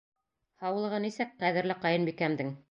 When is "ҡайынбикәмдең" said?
1.85-2.51